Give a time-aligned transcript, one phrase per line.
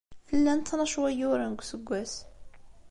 [0.37, 2.13] Llan tnac n wayyuren deg useggas.